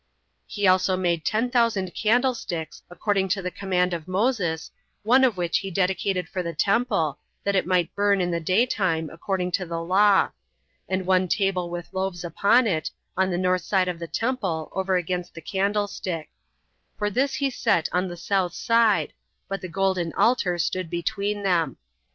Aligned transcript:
He 0.47 0.65
also 0.65 0.97
made 0.97 1.23
ten 1.23 1.51
thousand 1.51 1.93
candlesticks, 1.93 2.81
according 2.89 3.27
to 3.29 3.41
the 3.43 3.51
command 3.51 3.93
of 3.93 4.07
Moses, 4.07 4.71
one 5.03 5.23
of 5.23 5.37
which 5.37 5.59
he 5.59 5.69
dedicated 5.69 6.27
for 6.27 6.41
the 6.41 6.55
temple, 6.55 7.19
that 7.43 7.55
it 7.55 7.67
might 7.67 7.93
burn 7.93 8.19
in 8.19 8.31
the 8.31 8.39
day 8.39 8.65
time, 8.65 9.11
according 9.13 9.51
to 9.51 9.65
the 9.67 9.79
law; 9.79 10.31
and 10.89 11.05
one 11.05 11.27
table 11.27 11.69
with 11.69 11.93
loaves 11.93 12.23
upon 12.23 12.65
it, 12.65 12.89
on 13.15 13.29
the 13.29 13.37
north 13.37 13.61
side 13.61 13.87
of 13.87 13.99
the 13.99 14.07
temple, 14.07 14.71
over 14.71 14.95
against 14.95 15.35
the 15.35 15.39
candlestick; 15.41 16.31
for 16.97 17.11
this 17.11 17.35
he 17.35 17.51
set 17.51 17.87
on 17.91 18.07
the 18.07 18.17
south 18.17 18.55
side, 18.55 19.13
but 19.47 19.61
the 19.61 19.67
golden 19.69 20.13
altar 20.13 20.57
stood 20.57 20.89
between 20.89 21.43
them. 21.43 21.77